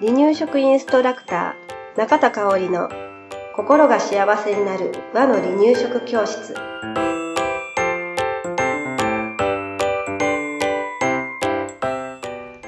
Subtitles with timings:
[0.00, 2.88] 離乳食インストラクター中田香織の
[3.54, 6.54] 心が幸せになる和の離乳食教室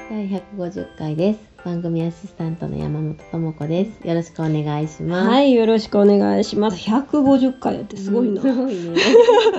[0.09, 1.39] 第150回です。
[1.65, 4.07] 番組アシスタントの山本智子です。
[4.07, 5.29] よろしくお願いします。
[5.29, 8.99] はいよろしくお願いします150回やってすごいな、すごいね。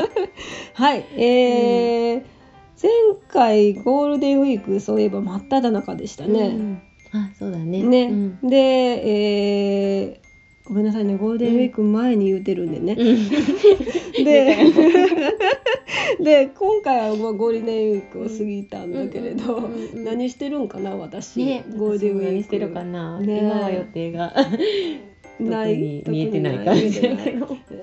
[0.75, 2.34] はいえー
[2.83, 2.91] 前
[3.29, 6.83] 回ゴールデンウィークそういえば真っ只中でしたうね、ん。
[7.13, 7.83] あ、そうだね。
[7.83, 8.41] ね、うん。
[8.49, 10.25] で、えー
[10.67, 14.25] ごめんなさいねゴールデンウィーク前に言うてるんでね、うん。
[14.25, 14.57] で
[16.21, 22.33] で今回はまあゴールデンウィークを過ぎたんだけれど、何してるんかな私、ね、ゴールデンウィーク。
[22.33, 23.21] 何してるかな。
[23.21, 23.41] ね。
[23.41, 24.33] 今は予定が。
[25.41, 26.03] ない。
[26.07, 27.01] 見えてない感じ。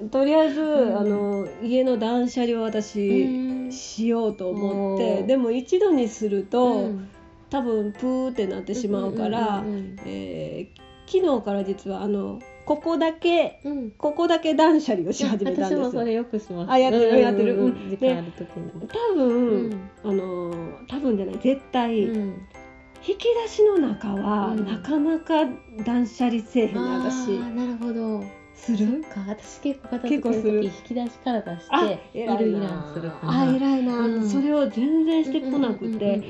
[0.09, 0.97] とりあえず、ん。
[0.97, 7.09] あの家の断捨離を私、うんしようと思ってでも一度にすると、うん。
[7.49, 9.64] 多分プーってなってしまうから、
[10.05, 13.72] えー昨日から実はあのここだけうん。
[13.72, 15.80] うんここだけ断捨離をし始めたんですよ。
[15.83, 16.72] 私もそれよくします。
[16.72, 17.58] あやってるやってる。
[17.58, 17.89] うん。
[17.89, 18.72] 時間ある時に。
[18.88, 19.89] 多分、うん。
[20.03, 20.53] あの
[20.88, 22.17] 多分じゃない絶対、うん。
[23.05, 24.66] 引き出しの中は、うん。
[24.66, 25.45] なかなか
[25.83, 27.31] 断捨離せえへん私。
[27.31, 28.23] ーなるほど。
[28.55, 29.03] する？
[29.03, 29.21] か。
[29.27, 30.41] 私結構片付ける。
[30.41, 33.11] 時引き出しから出しあているいらんする。
[33.21, 34.30] あ偉いな、うん。
[34.30, 36.21] それを全然してこなくて、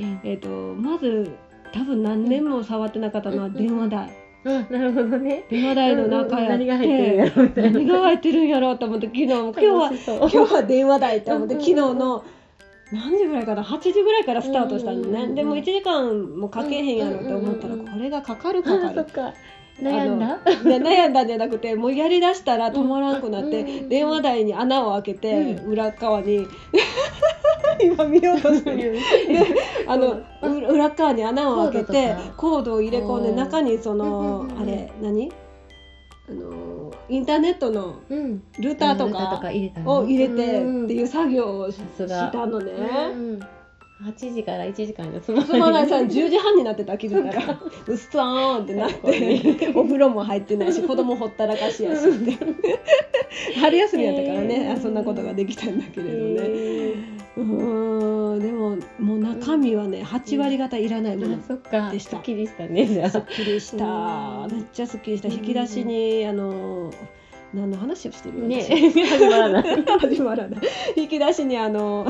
[0.77, 1.31] まず
[1.73, 4.11] 多分何年も触ってなかったのはうん電話代、
[4.43, 5.45] あなるほどね。
[5.49, 12.23] 電話代の中やって、うんうん何が入ってるんやろうと思って昨日も今日は今日は電話代と思ってうん昨日の
[12.91, 19.05] 何時ぐらいかな？8時ぐらいからスタートしたのね、うんうんうんでも1時間もかけへんやろと思ったらうんうんうんこれがかかるかかる
[19.81, 20.37] 悩んだ？
[20.63, 26.47] で悩んだんじゃなくてもうやりだしたら止まらんくなって、うん電話台に穴を開けて、う裏側に
[27.81, 28.97] 今見ようとしてる。
[29.87, 35.31] あのう裏側に穴を開けてコードを入れ込んで中にそのあれ何？
[36.29, 38.43] あのインターネットのうん。
[38.59, 39.49] ルーターとか
[39.85, 42.73] を入れてってういう作業をしたのね。
[44.05, 44.09] ん。
[44.09, 45.87] 8時から1時間で済ますまない。
[45.87, 46.07] さい。
[46.07, 47.59] 10時半になってた気づいたら。
[47.87, 49.71] うっさーんってなって。
[49.75, 52.37] お風呂も入ってないし子供ほったらかしやしって。
[53.59, 54.55] 春休みやったからね。
[54.55, 54.73] へー。
[54.73, 56.41] あそんなことができたんだけれどね。
[56.43, 56.93] へ
[57.37, 58.39] うーん。
[58.39, 61.91] でももう中身はね8割方いらないものーあそっか。
[61.91, 62.11] でした。
[62.11, 63.31] すっきりしたねじゃすっあ。
[63.31, 63.85] きりした。
[63.85, 64.51] うん。
[64.51, 65.27] めっちゃすっきりした。
[65.27, 66.91] 引き出しにあの
[67.53, 68.89] 何の話をしてるよね私。
[69.05, 69.85] 始まらない。
[69.99, 70.61] 始まらない。
[70.95, 72.07] 引き出しにあの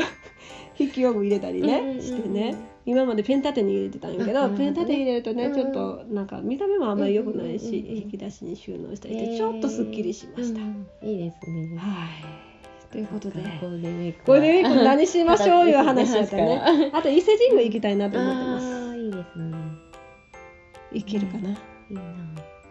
[0.77, 2.55] 引き用具入れたりね、してね。
[2.85, 10.61] 今までペン立てに入れてたんやけど、うんペン立て入れるとね、うんちょっとなんか見た目もあんまり良くないし、引き出しに収納したりして、ちょっとすっきりしました。
[10.61, 11.77] うんいいですね。
[11.77, 12.51] はい。
[12.91, 13.41] ということで。
[13.61, 16.45] ゴールデンウィークゴールデンウィーク何しましょういう話やったね。
[16.45, 16.91] ね。
[16.93, 18.65] あと伊勢神宮行きたいなと思ってます。
[18.65, 19.57] ああいいですね。
[20.93, 21.53] 行けるかな、い
[21.91, 22.01] いな。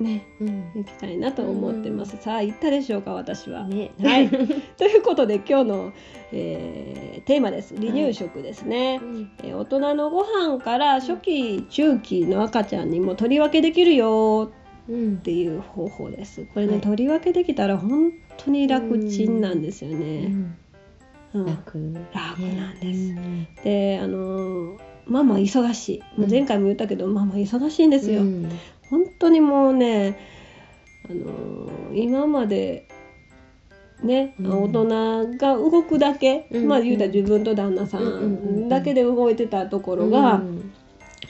[0.00, 0.72] ねうん。
[0.75, 2.16] 行きたいなと思ってます。
[2.21, 3.65] さあ行ったでしょうか私は。
[3.65, 3.93] ね。
[4.03, 4.28] はい。
[4.77, 5.93] ということで今日の、
[6.33, 7.77] えーテーマです。
[7.77, 9.00] 離乳食ですね。
[9.03, 9.31] うん。
[9.44, 14.50] えー大人のご飯から初期中期の赤ちゃんにも取り分けできるよ
[14.89, 16.47] うんっていう方法です。
[16.55, 16.81] これね、はい。
[16.81, 20.33] 取り分けできたら本当に楽ちんなんですよね、
[21.34, 21.47] うん。
[21.47, 21.78] 楽。
[22.12, 23.12] 楽なんです。
[23.12, 23.49] ね。
[23.62, 26.21] であのーママ忙しい。
[26.21, 28.49] もう前回も言ったけど、ママ忙しいんですよ、うん
[28.91, 30.19] 本当にもうね
[31.09, 32.87] あのー今まで
[34.03, 34.62] ね、うん。
[34.62, 40.73] 大人が動くだけ、うんまあ言うたら自分と旦那さうんだけで動いてたところが、うん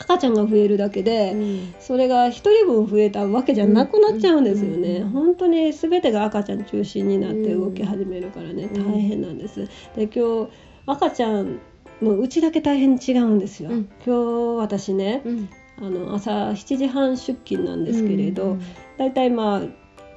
[0.03, 1.75] 赤ちゃんが増えるだけで、うん。
[1.79, 8.93] それが一人分増えたわけじゃなくなっちゃうんですよね、うん本当に全てが赤ちゃん中心になって動き始めるからね、うん。
[8.93, 9.69] 大変なんです。
[9.97, 10.51] で今日
[10.87, 11.59] 赤ちゃん
[12.01, 13.91] のうちだけ大変違うんですよ、うん。
[14.07, 18.63] 今日私ねうんあの朝7時半出勤なんですけれど、うん
[18.99, 19.61] だいたいまあ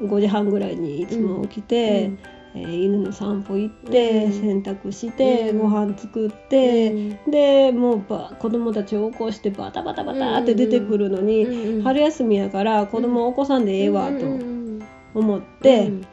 [0.01, 2.19] 5時半ぐらいにいつも起きて、うん
[2.55, 14.83] えー犬の散歩行って、うん洗濯して、うんご飯作って、うんでもうば子供たちを起こしてバタバタバタって出てくるのに、うん春休みやから子供を起こさんでええわとうん
[15.15, 16.07] 思って、うんだ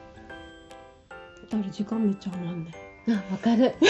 [1.58, 2.72] から時間めっちゃ余んね
[3.08, 3.74] あわかる。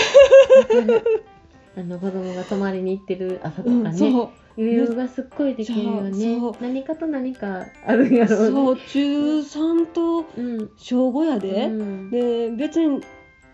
[1.77, 6.39] あの子供が泊まりに行ってる朝とかうん、ねそう余裕がすっごいできるよね。
[6.61, 8.51] 何かと何かあるんやろうね。
[8.51, 10.71] そう中3とうん。
[10.77, 12.11] 小5やで、うん。
[12.11, 13.01] で別に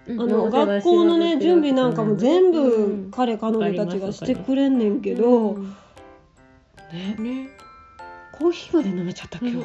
[0.06, 0.20] うん。
[0.20, 3.10] あの学校のね準備なんかも全う部ん。
[3.10, 5.76] 彼彼女たちがしてくれんねんけど、うん。
[6.93, 7.48] ね、ね
[8.32, 9.56] コーヒーまで飲めちゃった今日、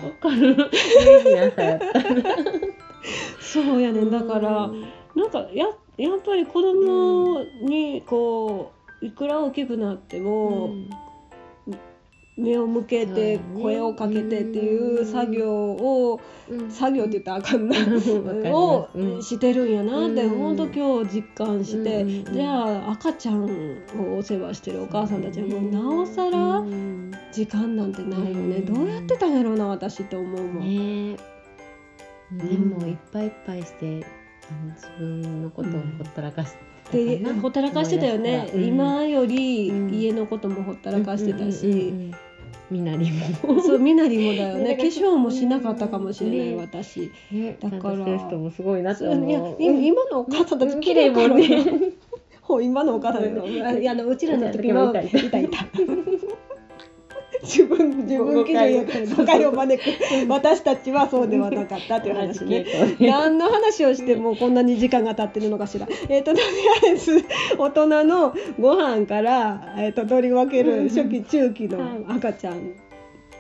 [3.42, 4.12] そうやねん。
[4.12, 4.86] だから、うん
[5.16, 5.66] なんかや
[5.98, 10.70] やっぱり子供にこいくら大きくなっても、
[12.42, 16.72] 目を向けて声をかけてっていう作業を、うん。
[16.72, 17.76] 作業って言ったらあかんな。
[18.54, 19.22] をうん。
[19.22, 20.40] してるんやなってうん。
[20.40, 27.12] 本当今日実感して、じゃあ赤ちゃんをお世話してるお母さんたちはもうなおさらうん。
[27.32, 28.66] 時間なんてないよね、うん。
[28.66, 30.64] どうやってたんやろうな私って思うもん。
[30.64, 31.18] ね。
[32.34, 34.06] えでもいっぱいいっぱいして
[34.76, 35.78] 自分のことをほ
[36.10, 36.54] ったらかし
[36.92, 38.64] てほったらかしてたよね、うん。
[38.64, 42.12] 今よりうん家のこともほったらかしてたし、うんうんうんうん
[42.72, 43.62] みなりも。
[43.62, 44.76] そうみなりもだよね。
[44.76, 47.12] ね化粧もしなかったかもしれない、ね私。
[47.32, 47.96] ねだから。
[48.18, 49.58] 人もすごいなって思う。
[49.60, 51.66] 今今のお母さんたち綺麗もんね。
[52.42, 54.94] ほう今のお母さんのいやあのうちらの時もい。
[54.94, 55.50] たい。
[55.50, 55.66] た。
[57.44, 62.66] 自分自分基準やから誤解を招く私たちはそうではなかったっていう話 ね。
[63.00, 65.88] 何の話をしてもこんなに時間が経ってるのかしら。
[66.10, 66.44] えっ、ととり
[66.88, 67.24] あえず
[67.58, 72.74] 大人のご飯からえっ、と取り分ける初期中期の赤ちゃん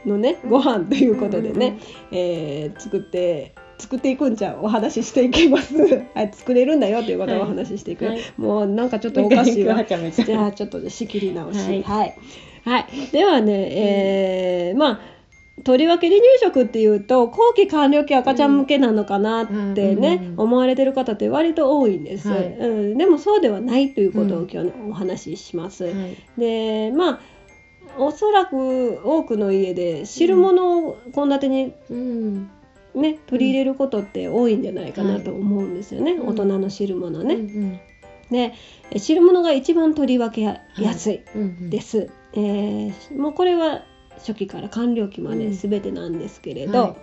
[0.06, 1.78] のねご飯ということでね、
[2.12, 5.76] えー作って作っていくんじゃお話ししていきます。
[6.14, 8.06] はい作れるんだよということをお話ししていく。
[8.06, 9.84] はいもうなんかちょっとおかしいわ。
[9.84, 11.82] じゃあちょっと仕切り直し。
[11.84, 12.12] ははいい。
[12.64, 12.88] はい。
[13.12, 15.00] ではね、えーまあ、
[15.64, 22.58] とりわけ離乳食っていうと後期完了期赤ちゃん向けなのかなってね、うんうん思われてる方って割と多いんです、はい。
[22.58, 25.86] うん、でもそうではないということを今日ね、お話しします。
[25.86, 26.18] はい。
[26.38, 27.20] でまあ
[27.98, 32.50] おそらく多くの家で汁物を献立にうん。
[32.94, 36.28] ね取り入れることって多いんじゃないかなと思うんですよね、うん。
[36.30, 37.36] 大人の汁物ね。
[37.36, 37.80] うん
[38.32, 38.54] で
[38.96, 43.84] 汁物が一番取り分けやすいうんです、えーもうこれは
[44.18, 46.96] 初期から完了期まで全てなんですけれど、はい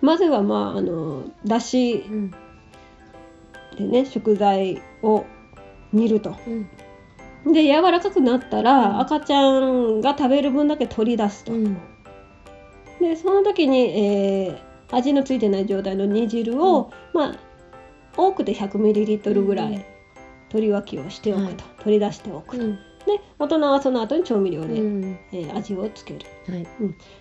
[0.00, 2.30] まずはまああのだしうん。
[3.78, 5.24] でね食材を
[5.92, 6.36] 煮ると。
[6.46, 7.52] うん。
[7.52, 9.00] で柔らかくなったら、うん。
[9.00, 11.78] 赤ちゃんが食べる分だけ取り出すと、うん。
[13.00, 17.36] でその時に、えー味のついてない状態の煮汁を、まあ
[18.16, 19.84] 多くて 100ml ぐらうんい
[20.50, 21.56] 取り分けをしておくと、はい。
[21.82, 22.78] 取り出しておくと、うん。
[23.06, 25.18] で大人はその後に調味料で、うん。
[25.32, 26.20] えー味をつける。
[26.48, 26.66] はい。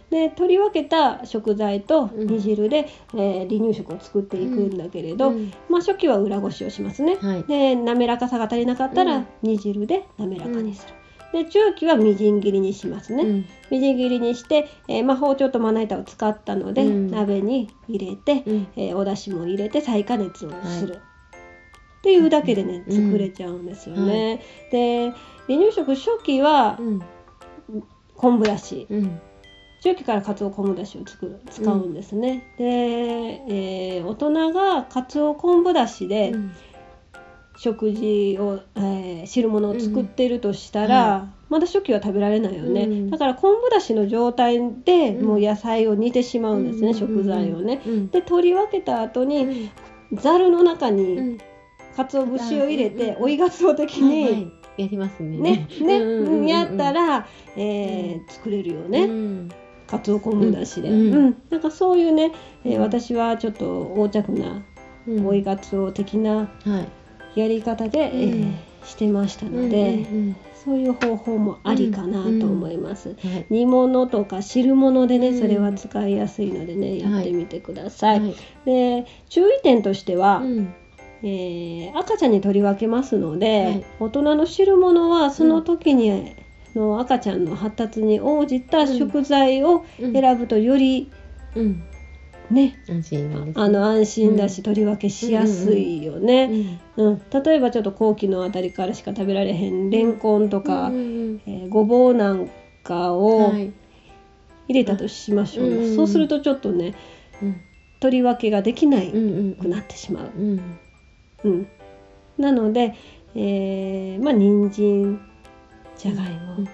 [0.10, 2.28] で取り分けた食材とうん。
[2.28, 5.52] 煮汁で、えー離乳食を作っていくんだけれど、うん。
[5.70, 7.18] まあ、初期は裏ごしをしますね。
[7.22, 7.44] はい。
[7.44, 9.26] で滑らかさが足りなかったらうん。
[9.42, 10.94] 煮汁で滑らかにする。
[11.34, 13.24] で中期はみじん切りにしますね。
[13.24, 13.46] うん。
[13.72, 17.08] みじん切りにして、えーまあ、包丁とまな板を使ったので、うん。
[17.12, 18.68] 鍋に入れて、うん。
[18.78, 21.00] えーお出汁も入れて再加熱をする。
[22.04, 23.06] っていうだけでね、うん。
[23.12, 24.42] 作れちゃうんですよね。
[24.72, 25.12] で
[25.48, 27.02] 離乳食初期はうん。
[28.18, 29.22] 昆布だし、うん。
[29.82, 32.44] 中期からかつお昆布だしを作る使うんですね。
[32.58, 36.52] で、えー大人がかつお昆布だしでうん。
[37.56, 41.22] 食事を、えー汁物を作ってるとしたら、うん。
[41.22, 43.10] はまだ初期は食べられないよね、うん。
[43.12, 45.26] だから昆布だしの状態でうん。
[45.26, 46.94] もう野菜を煮てしまうんですね、うん。
[46.94, 47.82] 食材をね。
[47.86, 48.10] うん。
[48.10, 49.70] で取り分けた後うにん。
[50.14, 51.38] ざるの中うにん
[51.96, 54.52] 鰹節を入れてうん追いがつお的に、はいはい。
[54.76, 55.38] やりますね。
[55.38, 56.48] ねね、うんうんうんうん。
[56.48, 59.04] やったら、えー作れるよね。
[59.04, 59.50] うん。
[59.86, 61.26] かつお昆布だしで、ううん。
[61.30, 61.42] ん。
[61.52, 62.32] なんかそういうね、
[62.66, 64.64] え私はちょっと横着な
[65.08, 65.28] うん。
[65.28, 66.88] 追いがつお的なは
[67.36, 67.40] い。
[67.40, 68.44] やり方で、え
[68.84, 70.36] してましたので、うんうん。
[70.66, 73.10] そういう方法もありかなと思います。
[73.24, 73.32] うん。
[73.32, 73.46] はい。
[73.52, 75.40] 煮物とか汁物でね、うん。
[75.40, 77.00] それは使いやすいのでね、はい。
[77.00, 78.20] やってみてください。
[78.20, 78.36] はい。
[78.66, 80.74] で注意点としては、うん
[81.24, 83.86] えー赤ちゃんに取り分けますので、はい。
[84.00, 86.36] 大人の汁物はその時に、
[86.76, 91.12] の赤ちゃんの発達に応じた食材をうん選ぶとより
[91.56, 91.84] うん。
[92.52, 101.00] ね、安心あの安心だし、うん取り分けしやすいよね、うんうん例えばちょっと後期のあたりからしか食べられへんレンコンとか、うんう
[101.36, 102.50] んえーごぼうなん
[102.84, 103.72] かうんをはい。
[104.68, 105.96] 入れたとしましょう、うん。
[105.96, 106.94] そうするとちょっとね
[107.42, 107.62] うん。
[108.02, 110.78] 取り分けができないうんうんくなってしまう、うん
[111.44, 111.68] うん。
[112.38, 112.94] なので、
[113.36, 115.20] えーまあ人参
[115.98, 116.68] じゃがいも、うん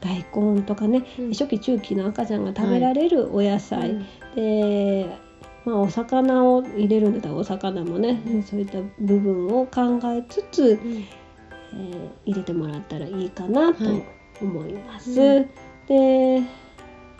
[0.00, 0.24] 大
[0.56, 1.28] 根とかね、うん。
[1.30, 4.06] 初期中期の赤ちゃんが食べられるお野菜、うん。
[4.34, 5.06] で、
[5.64, 8.42] まあ、お魚を入れるんだったらお魚もね、うん。
[8.42, 11.04] そういった部分を考えつつ、うん。
[11.74, 14.02] えー入れてもらったらいいかなとはい。
[14.40, 15.20] 思います。
[15.20, 15.46] うん。
[15.88, 16.42] で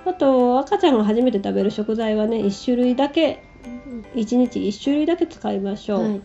[0.05, 3.41] あと赤ちゃんが初めて食べる食材はね1種類だけ
[4.15, 6.03] 1日1種類だけ使いましょう。
[6.03, 6.23] はい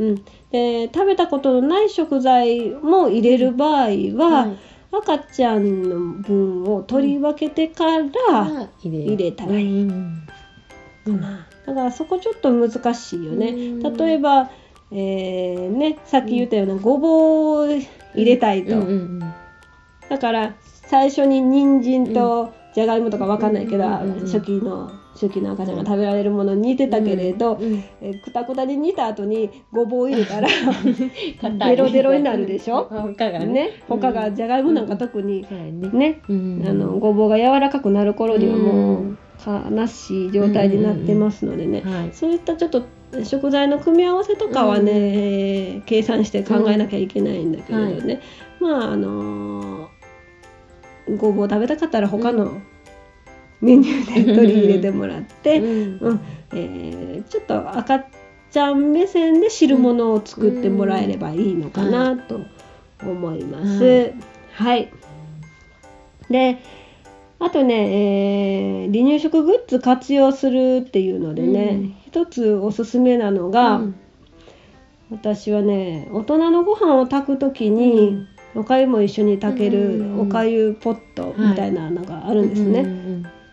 [0.00, 0.14] うん、
[0.50, 3.72] で食べたことのない食材も入れる場合
[4.16, 4.56] は、はい。
[4.92, 9.82] 赤ちゃんの分を取り分けてから、入れたらいい。
[9.82, 10.26] うん。
[11.06, 13.48] だからそこちょっと難しいよね。
[13.48, 13.96] うん。
[13.96, 14.50] 例えば、
[14.90, 17.78] えーね、さっき言ったようなごぼう
[18.14, 18.86] 入れたいと、うん。
[18.88, 19.18] うん。
[20.08, 23.92] だから最初に人参とじゃがいもとかわかんないけど、うん。
[23.92, 24.18] うん。
[24.20, 24.26] うん。
[24.26, 30.48] 初期の初期の赤ちゃんが食べられるものに似てたけれど、うんえくたくたに煮た後にごぼうを入れたら
[31.68, 32.86] デロデロになるでしょ？
[32.90, 33.46] 他がね。
[33.46, 35.44] ね他がじゃがいもなんか特に
[35.92, 36.32] ねあ
[36.72, 39.10] のごぼうが柔らかくなる頃にはもうん。
[39.12, 39.16] う
[39.76, 42.10] 悲しい状態になってますのでね、はい。
[42.12, 42.82] そういったちょっと
[43.24, 48.20] 食材の組み合わせとかはね、うんえー計算して考えなきゃいけないんだけれどね、
[48.60, 52.52] まああのーごぼう食べたかったら他の
[53.60, 55.98] メニューで取り入れてもらって、うん。
[56.00, 56.20] うん。
[56.52, 58.04] えーちょっと赤
[58.50, 62.40] ちゃん目線で汁物を作ってもらえればいいのかなと
[63.02, 63.84] 思います。
[63.84, 64.22] うん。
[64.52, 64.90] はい、
[66.28, 66.58] で
[67.38, 73.94] あとね、えー離乳食グッズ活用するっていうのでね、一つおすすめなのが、うん。
[75.10, 80.16] 私はね大人のご飯を炊く時に、おかゆも一緒に炊けうん。
[80.16, 82.84] るおかゆポットみたいなのがあるんですね。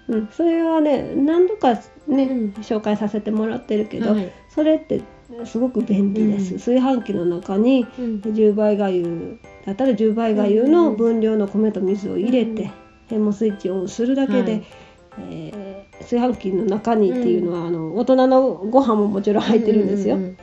[0.07, 2.53] うんうん、それはね何度かね、うん。
[2.61, 4.31] 紹介させてもらってるけど、はい。
[4.49, 5.01] それって
[5.45, 6.59] すごく便利です、うん。
[6.59, 8.21] 炊飯器の中にうん。
[8.21, 12.71] 10倍がゆだったら10倍がゆの分量の米と水を入れて、
[13.09, 14.63] でもうスイッチオンするだけで、はい。
[15.29, 20.37] えー炊飯器の中にっていうのは、あの大人のご飯ももちろん入ってるんですよ、うん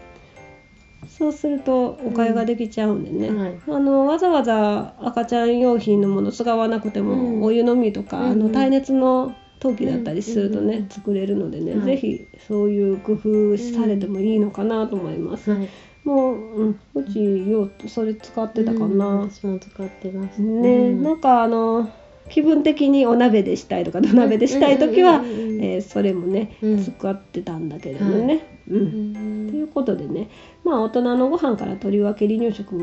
[1.07, 3.39] そうするとおかゆができちゃうんでね、うん。
[3.39, 3.61] はい。
[3.69, 7.43] あのわざわざ赤ちゃん用品のもの使わなくても、うん。
[7.43, 8.33] お湯飲みとか、うん。
[8.33, 9.33] あの耐熱の
[9.65, 11.81] 陶器だったりするとね、うん作れるのでね、はい。
[11.83, 15.69] ぜひそういう工夫されてもいいのかなと思います、はい。
[16.05, 20.43] もう、うん、うちようそれ使ってたかうんな、私も使ってます。
[20.43, 21.03] ね、うん。
[21.03, 21.89] なんかあの
[22.29, 26.85] 気分的にお鍋でしたいとか土鍋でしたい時は、うんうんうんうんえーそれもね、うん。
[26.85, 28.77] 使ってたんだけれどもね、うん。
[28.77, 30.29] うんということでね
[30.63, 32.77] まあ大人のご飯からとりわけ離乳食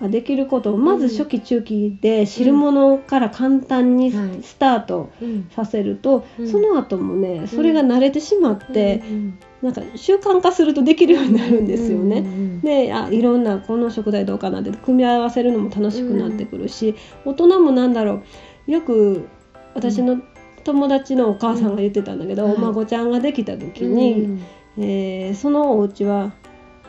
[0.00, 4.42] ができることをまず初期中期で汁物から簡単にはい。
[4.42, 5.48] スタートうん。
[5.50, 6.50] させると、うん。
[6.50, 9.38] その後もねそれが慣れてしまって、うん。
[9.62, 12.24] なんか習慣化するとできるようになるんですよね。
[12.62, 18.22] であいろんなこの食材どうかなって組み合わせるのも楽しくなってくるし、大人もなんだろ
[18.66, 18.70] う。
[18.70, 19.28] よく
[19.74, 20.20] 私の
[20.64, 23.94] 友達のお母さんが言ってたんだけど、うんお孫ちゃんができた時うん。
[23.94, 24.42] に、
[24.78, 26.32] えーそのお家は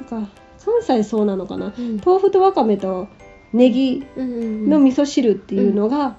[0.10, 0.30] なんか
[0.66, 1.74] 関西そうなのかな？
[1.78, 2.02] うん。
[2.04, 3.08] 豆腐とわかめと
[3.54, 6.16] ネギうんの味噌汁っていうのが、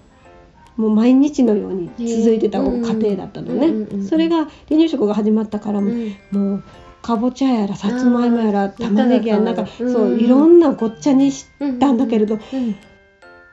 [0.77, 6.17] もう毎日のように続いてた家庭だったのね、それが離乳食が始まったからも,、うん。
[6.33, 6.65] もう
[7.03, 9.93] かぼちゃやらさつまいもやら玉ねぎやらなんか、うん。
[9.93, 12.41] そういろんなごっちゃにしうんたんだけれど、うん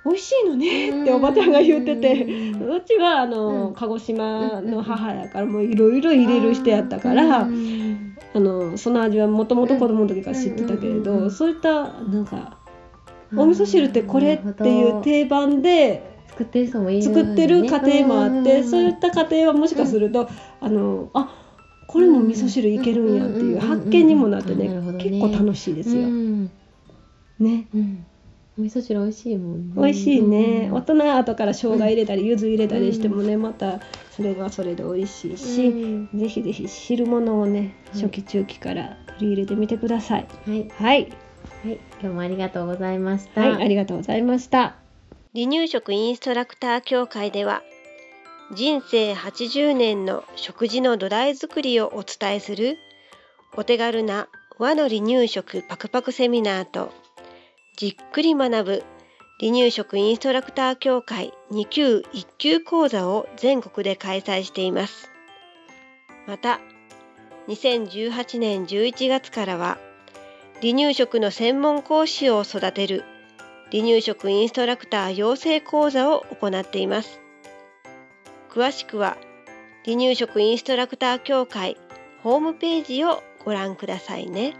[0.04, 3.74] 美味しいのねっておばちゃんが言ってて、うちはあの、うん。
[3.76, 7.91] 鹿児島の母やからもういろいろ入れる人やったから、うん
[8.34, 12.58] あのその味はもともと子供の時から知ってたけれど、そういったなんか
[13.36, 21.36] お味噌汁ってこれっていう定番で作ってる人もいる作ってる家庭もあって、んそういった家庭はもしかすると、あのあ
[21.88, 26.04] これも味噌汁いけるんやっていう発見にもなってね,、結構楽しいですよ。
[26.04, 26.52] うん。
[27.40, 27.68] ね。
[28.58, 29.74] 味噌汁美味しいもんね。
[29.76, 33.80] 美味しいね、うん大人後から生姜入れたり柚子入れたりしてもねまた
[34.22, 36.20] それはそれで美味しいし、うん。
[36.20, 38.02] ぜひぜひ汁物をねはい。
[38.04, 40.28] 初期中期から取り入れてみてください。
[40.46, 40.70] はい。
[40.70, 41.14] はい、
[41.64, 41.80] はい。
[42.00, 43.42] 今日もありがとうございました。
[43.42, 44.76] はい、ありがとうございました。
[45.34, 47.64] 離乳食インストラクター協会では
[48.54, 52.78] 人生80年の食事の土台作りをお伝えする
[53.56, 54.28] お手軽な
[54.60, 56.92] 和の離乳食パクパクセミナーと
[57.78, 58.84] じっくり学ぶ
[59.42, 65.10] 離乳食インストラクター協会2級1級講座を全国で開催しています。
[66.28, 66.60] また
[67.48, 69.80] 2018年11月からは
[70.62, 73.04] 離乳食の専門講師を育てる
[73.72, 77.20] 離乳食インストラクター養成講座を行っています。
[78.52, 79.18] 詳しくは
[79.86, 81.78] 離乳食インストラクター協会
[82.22, 84.54] ホームページをご覧くださいね。